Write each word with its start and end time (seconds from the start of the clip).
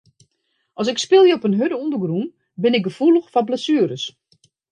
As 0.79 0.87
ik 0.91 0.97
spylje 1.05 1.35
op 1.37 1.45
in 1.47 1.57
hurde 1.59 1.77
ûndergrûn 1.83 2.29
bin 2.63 2.77
ik 2.77 2.85
gefoelich 2.87 3.27
foar 3.33 3.45
blessueres. 3.47 4.03